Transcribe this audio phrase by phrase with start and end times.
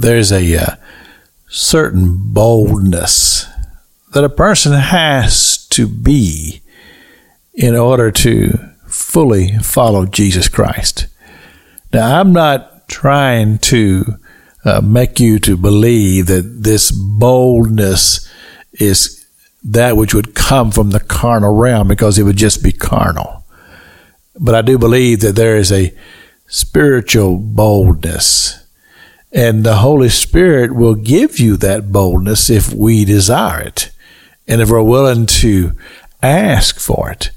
[0.00, 0.76] there's a uh,
[1.48, 3.46] certain boldness
[4.12, 6.62] that a person has to be
[7.54, 11.06] in order to fully follow Jesus Christ.
[11.92, 14.16] Now, I'm not trying to
[14.64, 18.28] uh, make you to believe that this boldness
[18.72, 19.26] is
[19.62, 23.44] that which would come from the carnal realm because it would just be carnal.
[24.38, 25.94] But I do believe that there is a
[26.46, 28.59] spiritual boldness.
[29.32, 33.90] And the Holy Spirit will give you that boldness if we desire it
[34.48, 35.72] and if we're willing to
[36.22, 37.30] ask for it.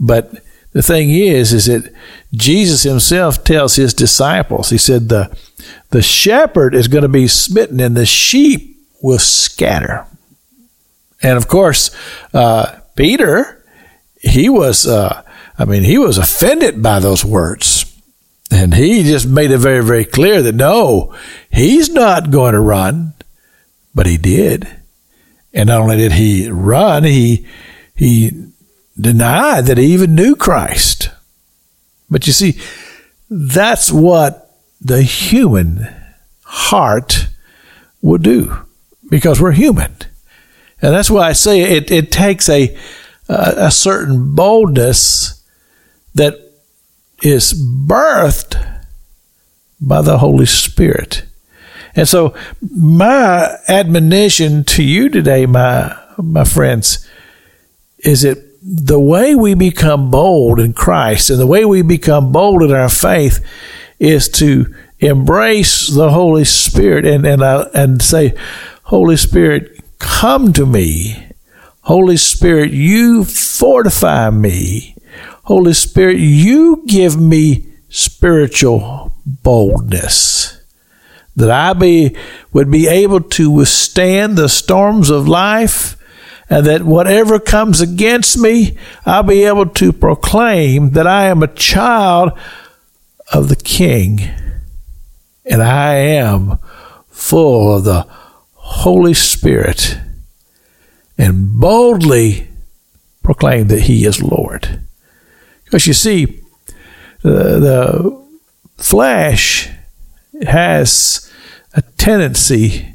[0.00, 1.92] But the thing is, is that
[2.32, 5.36] Jesus himself tells his disciples, he said, the,
[5.90, 10.06] the shepherd is going to be smitten and the sheep will scatter.
[11.22, 11.94] And of course,
[12.32, 13.62] uh, Peter,
[14.20, 15.22] he was, uh,
[15.58, 17.81] I mean, he was offended by those words.
[18.52, 21.14] And he just made it very, very clear that no,
[21.50, 23.14] he's not going to run.
[23.94, 24.68] But he did.
[25.52, 27.46] And not only did he run, he,
[27.94, 28.48] he
[28.98, 31.10] denied that he even knew Christ.
[32.10, 32.58] But you see,
[33.30, 34.50] that's what
[34.80, 35.88] the human
[36.44, 37.28] heart
[38.00, 38.56] will do
[39.08, 39.94] because we're human.
[40.80, 42.76] And that's why I say it, it takes a,
[43.28, 45.42] a certain boldness
[46.14, 46.51] that
[47.22, 48.80] is birthed
[49.80, 51.24] by the Holy Spirit.
[51.94, 57.08] And so my admonition to you today, my my friends,
[57.98, 62.62] is that the way we become bold in Christ and the way we become bold
[62.62, 63.44] in our faith
[63.98, 68.34] is to embrace the Holy Spirit and and uh, and say,
[68.84, 71.28] Holy Spirit, come to me.
[71.82, 74.91] Holy Spirit, you fortify me.
[75.44, 80.60] Holy Spirit, you give me spiritual boldness
[81.36, 82.16] that I be
[82.52, 85.96] would be able to withstand the storms of life
[86.48, 88.76] and that whatever comes against me,
[89.06, 92.32] I'll be able to proclaim that I am a child
[93.32, 94.20] of the King
[95.44, 96.58] and I am
[97.10, 98.06] full of the
[98.54, 99.98] Holy Spirit
[101.16, 102.48] and boldly
[103.22, 104.80] proclaim that He is Lord.
[105.72, 106.42] Because you see,
[107.22, 108.26] the, the
[108.76, 109.70] flesh
[110.46, 111.32] has
[111.72, 112.94] a tendency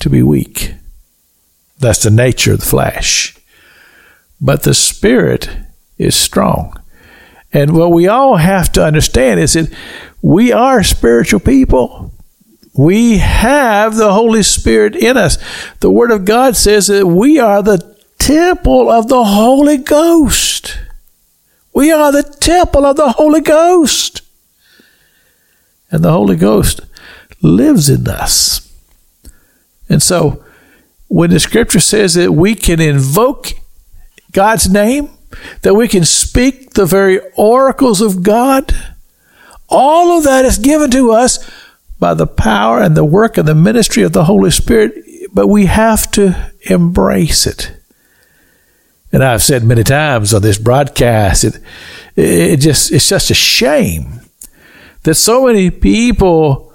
[0.00, 0.74] to be weak.
[1.78, 3.38] That's the nature of the flesh.
[4.40, 5.48] But the spirit
[5.98, 6.82] is strong.
[7.52, 9.72] And what we all have to understand is that
[10.20, 12.12] we are spiritual people.
[12.74, 15.38] We have the Holy Spirit in us.
[15.78, 20.55] The Word of God says that we are the temple of the Holy Ghost.
[21.76, 24.22] We are the temple of the Holy Ghost.
[25.90, 26.80] And the Holy Ghost
[27.42, 28.74] lives in us.
[29.86, 30.42] And so,
[31.08, 33.48] when the scripture says that we can invoke
[34.32, 35.10] God's name,
[35.60, 38.72] that we can speak the very oracles of God,
[39.68, 41.46] all of that is given to us
[41.98, 44.94] by the power and the work and the ministry of the Holy Spirit,
[45.34, 47.76] but we have to embrace it.
[49.16, 51.62] And I've said many times on this broadcast, it,
[52.16, 54.20] it just, it's just a shame
[55.04, 56.70] that so many people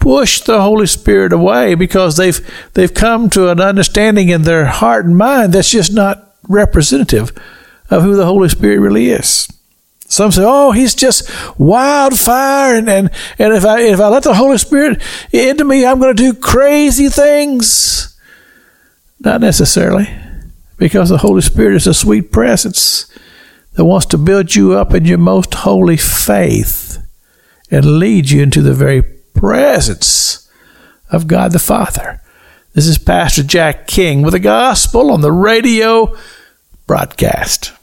[0.00, 2.40] push the Holy Spirit away because they've
[2.72, 7.30] they've come to an understanding in their heart and mind that's just not representative
[7.90, 9.46] of who the Holy Spirit really is.
[10.08, 14.34] Some say, "Oh, he's just wildfire," and and, and if I if I let the
[14.34, 15.00] Holy Spirit
[15.30, 18.18] into me, I'm going to do crazy things.
[19.20, 20.08] Not necessarily,
[20.76, 23.10] because the Holy Spirit is a sweet presence
[23.74, 26.98] that wants to build you up in your most holy faith
[27.70, 30.48] and lead you into the very presence
[31.10, 32.20] of God the Father.
[32.72, 36.16] This is Pastor Jack King with the gospel on the radio
[36.86, 37.72] broadcast.